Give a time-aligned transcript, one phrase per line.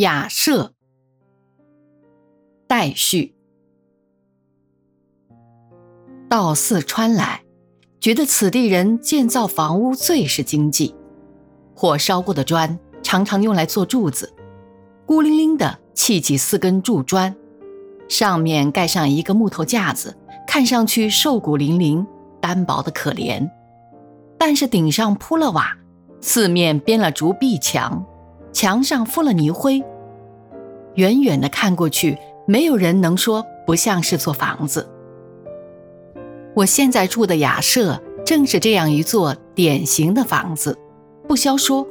[0.00, 0.72] 雅舍，
[2.66, 3.34] 待续。
[6.26, 7.42] 到四川来，
[8.00, 10.94] 觉得此地人建造房屋最是经济。
[11.74, 14.34] 火烧过的砖常常用来做柱子，
[15.04, 17.36] 孤零零的砌起四根柱砖，
[18.08, 22.06] 上面盖上一个木头架子，看上去瘦骨嶙嶙、
[22.40, 23.46] 单薄的可怜。
[24.38, 25.76] 但是顶上铺了瓦，
[26.22, 28.02] 四面编了竹壁墙。
[28.52, 29.80] 墙上敷了泥灰，
[30.94, 34.88] 远远的看过去，没有人能说不像是座房子。
[36.54, 40.76] 我现在住的雅舍正是这样一座典型的房子。
[41.28, 41.86] 不消说，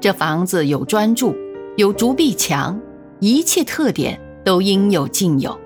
[0.00, 1.34] 这房子有砖柱，
[1.76, 2.80] 有竹壁墙，
[3.20, 5.58] 一切特点都应有尽有。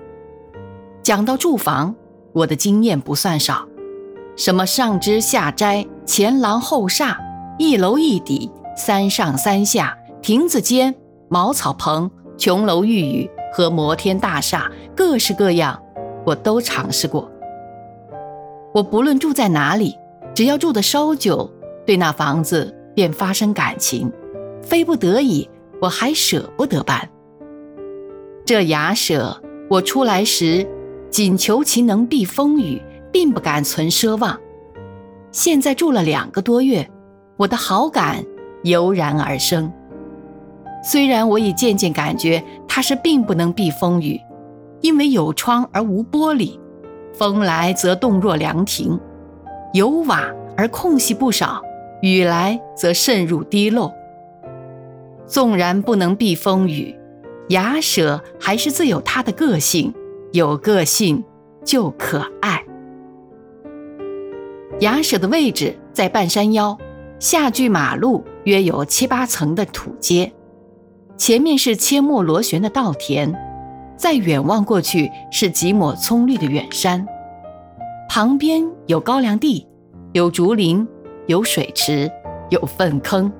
[1.01, 1.95] 讲到住房，
[2.33, 3.67] 我的经验不算少，
[4.35, 7.19] 什么上枝下斋、前廊后厦、
[7.57, 9.97] 一楼一底、三上三下。
[10.21, 10.95] 亭子间、
[11.29, 15.81] 茅草棚、琼楼玉宇和摩天大厦，各式各样，
[16.25, 17.31] 我都尝试过。
[18.73, 19.97] 我不论住在哪里，
[20.33, 21.49] 只要住得稍久，
[21.85, 24.11] 对那房子便发生感情，
[24.61, 25.49] 非不得已，
[25.81, 27.09] 我还舍不得搬。
[28.45, 30.67] 这雅舍，我出来时
[31.09, 32.81] 仅求其能避风雨，
[33.13, 34.37] 并不敢存奢望。
[35.31, 36.89] 现在住了两个多月，
[37.37, 38.23] 我的好感
[38.63, 39.71] 油然而生。
[40.87, 44.21] 虽然我已渐渐感觉它是并不能避风雨，
[44.81, 46.59] 因为有窗而无玻璃，
[47.11, 48.99] 风来则动若凉亭；
[49.73, 51.59] 有瓦而空隙不少，
[52.03, 53.91] 雨来则渗入滴漏。
[55.25, 56.95] 纵然不能避风雨，
[57.49, 59.91] 雅舍还是自有它的个性，
[60.33, 61.23] 有个性
[61.63, 62.63] 就可爱。
[64.81, 66.77] 雅舍的位置在半山腰，
[67.17, 70.31] 下距马路约有七八层的土阶。
[71.17, 73.33] 前面是阡陌螺旋的稻田，
[73.95, 77.07] 再远望过去是几抹葱绿的远山，
[78.09, 79.65] 旁边有高粱地，
[80.11, 80.85] 有竹林，
[81.27, 82.11] 有水池，
[82.49, 83.31] 有粪坑，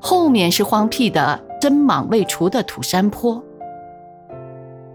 [0.00, 3.42] 后面是荒僻的针莽未除的土山坡。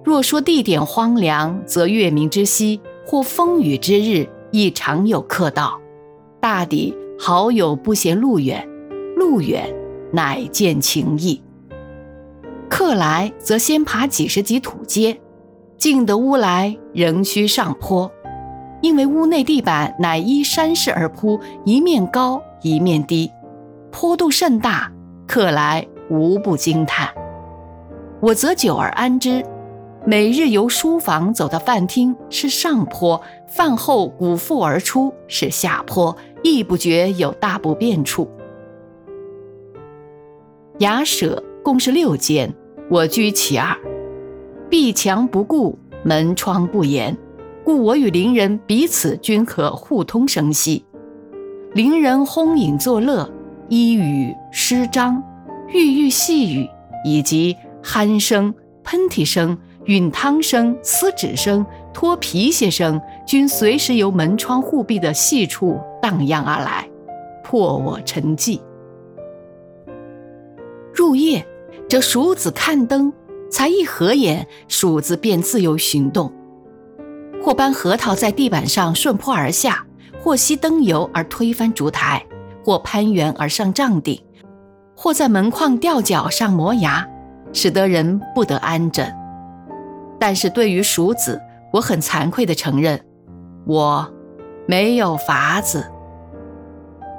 [0.04, 5.80] 若说地点荒凉，则月明之夕或风雨之日亦常有客到，
[6.40, 8.68] 大抵好友不嫌路远，
[9.16, 9.72] 路远
[10.12, 11.40] 乃见情谊。
[12.70, 15.20] 客来则先爬几十级土阶，
[15.78, 18.12] 进得屋来仍需上坡，
[18.82, 23.32] 因为屋内地板乃依山势而铺，一面高一面低，
[23.92, 24.92] 坡度甚大，
[25.28, 27.10] 客来无不惊叹。
[28.20, 29.46] 我则久而安之，
[30.06, 38.30] 每日由书房走到饭厅是上坡，饭后鼓腹而出是下坡，亦不觉有大不便处。
[40.80, 42.54] 雅舍共是六间。
[42.92, 43.76] 我居其二，
[44.70, 47.18] 壁墙不顾，门窗不严，
[47.64, 50.86] 故我与邻人彼此均可互通声息。
[51.74, 53.28] 邻人轰饮作乐，
[53.68, 55.24] 衣语诗章，
[55.70, 56.70] 郁郁细语，
[57.04, 58.54] 以及鼾声、
[58.84, 66.88] 喷嚏声、吮汤声、撕纸声、脱皮鞋声，均随时由门窗护壁的细处荡漾而来，
[67.44, 68.62] 破我沉寂。
[70.94, 71.44] 入夜。
[71.88, 73.14] 这鼠子看灯，
[73.52, 76.34] 才一合眼，鼠子便自由行动，
[77.44, 79.86] 或搬核桃在地板上顺坡而下，
[80.20, 82.26] 或吸灯油而推翻烛台，
[82.64, 84.20] 或攀援而上帐顶，
[84.96, 87.08] 或在门框吊脚上磨牙，
[87.54, 89.14] 使得人不得安枕。
[90.20, 91.40] 但是对于鼠子，
[91.72, 93.00] 我很惭愧地承认，
[93.68, 94.12] 我
[94.68, 95.86] 没有法子。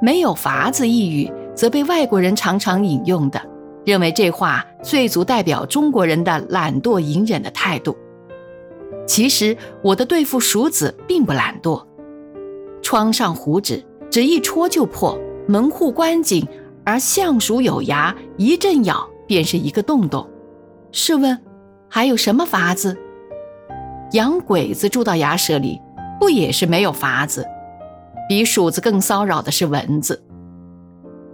[0.02, 3.40] 没有法子一语，则被外国人常常引用的。
[3.86, 7.96] 认为这话最足代表中国人的懒惰隐忍的态度。
[9.06, 11.80] 其实我的对付鼠子并不懒惰。
[12.82, 15.16] 窗上糊纸，只一戳就破；
[15.46, 16.44] 门户关紧，
[16.84, 20.28] 而象鼠有牙，一阵咬便是一个洞洞。
[20.90, 21.38] 试问，
[21.88, 22.96] 还有什么法子？
[24.12, 25.80] 养鬼子住到牙舍里，
[26.18, 27.46] 不也是没有法子？
[28.28, 30.20] 比鼠子更骚扰的是蚊子。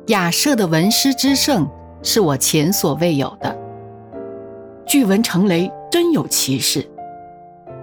[0.09, 1.67] 雅舍的文师之盛。
[2.03, 3.57] 是我前所未有的。
[4.87, 6.87] 巨蚊成雷，真有其事。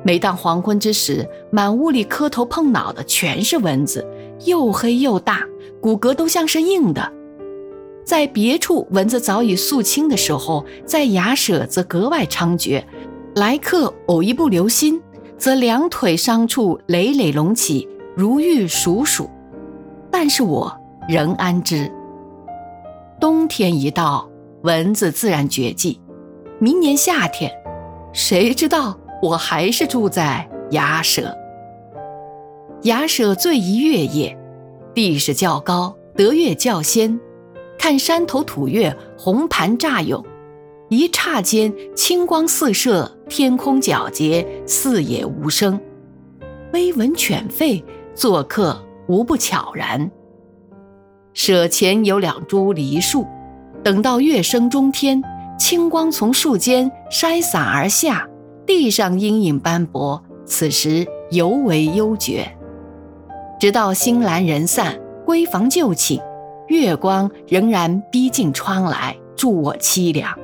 [0.03, 4.05] 每当黄昏之时，满屋里磕头碰脑的全是蚊子，
[4.45, 5.43] 又黑又大，
[5.81, 7.11] 骨骼都像是硬的。
[8.05, 12.83] 在别处蚊子早已肃清的时候，在雅舍则格外猖獗。
[13.35, 15.01] 来客偶一不留心，
[15.37, 19.29] 则两腿伤处累累隆起，如遇鼠鼠。
[20.09, 20.75] 但是我
[21.07, 21.91] 仍安之。
[23.19, 24.29] 冬天一到，
[24.63, 25.99] 蚊子自然绝迹，
[26.57, 27.51] 明年夏天，
[28.13, 31.35] 谁知道我还是住在崖舍。
[32.83, 34.37] 崖舍最宜月夜，
[34.93, 37.19] 地势较高，得月较先。
[37.77, 40.23] 看山头吐月，红盘乍涌，
[40.87, 45.77] 一刹间清光四射，天空皎洁，四野无声。
[46.71, 47.83] 微闻犬吠，
[48.13, 50.09] 做客无不悄然。
[51.41, 53.25] 舍前有两株梨树，
[53.81, 55.23] 等到月升中天，
[55.57, 58.27] 青光从树间筛洒而下，
[58.65, 62.45] 地上阴影斑驳，此时尤为幽绝。
[63.57, 66.19] 直到星阑人散，闺房就寝，
[66.67, 70.37] 月光仍然逼近窗来，助我凄凉。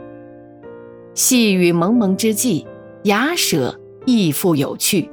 [1.13, 2.65] 细雨蒙蒙之际，
[3.03, 5.11] 雅舍亦复有趣。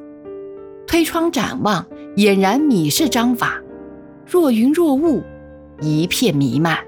[0.86, 1.84] 推窗展望，
[2.14, 3.60] 俨然米氏章法，
[4.24, 5.20] 若云若雾。
[5.82, 6.78] 一片弥漫，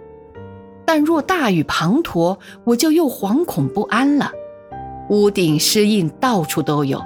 [0.87, 4.31] 但若大雨滂沱，我就又惶恐不安了。
[5.11, 7.03] 屋顶湿印到处都有，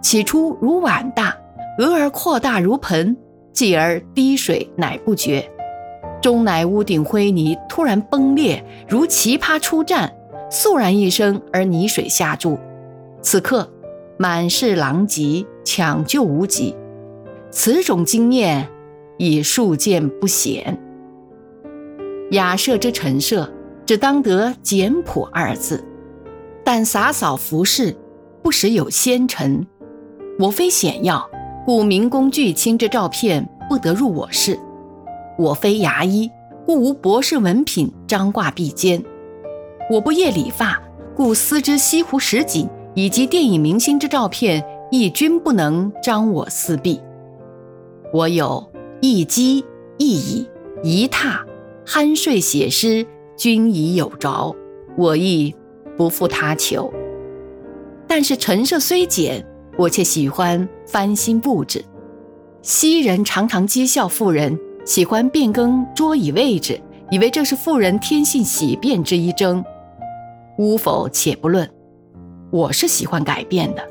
[0.00, 1.36] 起初如碗大，
[1.78, 3.16] 俄而扩大如盆，
[3.52, 5.50] 继而滴水乃不绝，
[6.22, 10.10] 终乃屋顶灰泥突然崩裂，如奇葩出战，
[10.50, 12.58] 肃然一声而泥水下注。
[13.20, 13.70] 此刻
[14.16, 16.74] 满是狼藉，抢救无几。
[17.50, 18.68] 此种经验
[19.18, 20.80] 已数见不鲜。
[22.30, 23.48] 雅舍之陈设，
[23.84, 25.84] 只当得简朴二字。
[26.64, 27.94] 但洒扫服饰，
[28.42, 29.66] 不时有纤尘。
[30.38, 31.28] 我非显要，
[31.66, 34.56] 故名公巨卿之照片不得入我室；
[35.38, 36.30] 我非牙医，
[36.64, 39.00] 故无博士文凭张挂壁间；
[39.90, 40.82] 我不业理发，
[41.14, 46.98] 故丝之西湖十景以及电影明星之照片亦均不能张我私壁。
[48.12, 48.66] 我有
[49.02, 49.62] 一机
[49.98, 50.48] 一椅
[50.82, 51.38] 一榻。
[51.86, 54.54] 酣睡写诗，均已有着，
[54.96, 55.54] 我亦
[55.96, 56.92] 不负他求。
[58.06, 59.44] 但是陈设虽简，
[59.76, 61.84] 我却喜欢翻新布置。
[62.62, 69.62] 昔人常常讥笑妇人喜欢变更桌椅位置，以为这是妇人天性喜变之一征。
[70.58, 71.68] 污否且不论，
[72.50, 73.86] 我是喜欢改变的。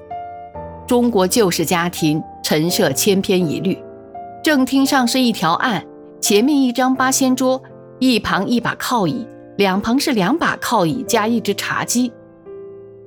[0.88, 3.78] 中国旧式家庭陈设千篇一律，
[4.42, 5.86] 正厅上是一条案，
[6.20, 7.62] 前面一张八仙桌。
[8.06, 12.12] 一旁一把靠椅，两旁是两把靠椅加一只茶几。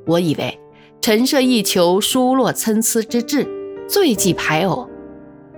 [0.06, 0.58] 我以为
[1.02, 3.46] 陈设一求疏落参差之志，
[3.87, 4.88] 最忌排偶。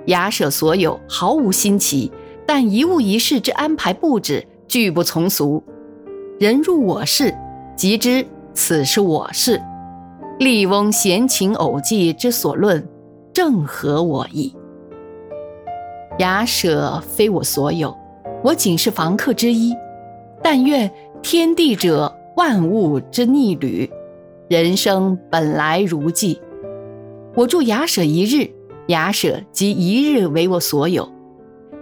[0.06, 2.10] 雅舍所有毫无新奇，
[2.44, 5.62] 但一物一事之安排布置俱不从俗。
[6.40, 7.32] 人入我室，
[7.76, 9.62] 即知此是我室。
[10.40, 12.84] 笠翁闲情偶寄之所论，
[13.32, 14.52] 正合我意。
[16.18, 17.96] 雅舍非我所有。
[18.48, 19.76] 我仅是房客之一，
[20.42, 20.90] 但愿
[21.20, 23.90] 天地者万物之逆旅，
[24.48, 26.40] 人生本来如寄。
[27.34, 28.48] 我住雅舍一日，
[28.86, 31.06] 雅舍即一日为我所有，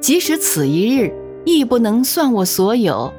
[0.01, 1.15] 即使此一日
[1.45, 3.13] 亦不能算我所有，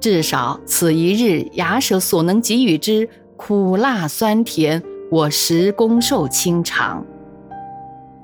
[0.00, 3.06] 至少此一日雅舍所能给予之
[3.36, 7.04] 苦辣酸甜，我实公受清偿。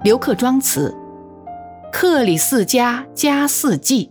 [0.05, 0.95] 刘克庄词：
[1.93, 4.11] 客里四家，家四季。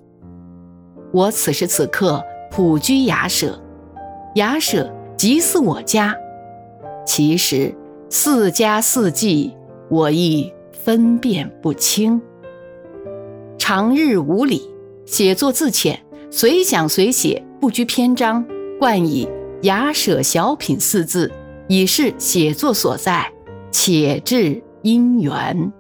[1.11, 3.59] 我此时此刻普居雅舍，
[4.35, 6.16] 雅舍即似我家。
[7.06, 7.73] 其实
[8.09, 9.56] 四家四季，
[9.89, 12.21] 我亦分辨不清。
[13.57, 14.61] 长日无礼，
[15.06, 15.99] 写作自浅，
[16.30, 18.45] 随想随写，不拘篇章，
[18.80, 19.28] 冠以
[19.63, 21.31] “雅舍小品”四字，
[21.68, 23.31] 以示写作所在，
[23.71, 25.73] 且致因缘。